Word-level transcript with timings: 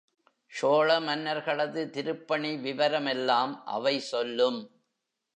சோழ 0.51 0.99
மன்னர்களது 0.99 1.89
திருப்பணி 1.89 2.57
விவரம் 2.57 3.05
எல்லாம் 3.05 3.65
அவை 3.65 3.99
சொல்லும். 3.99 4.59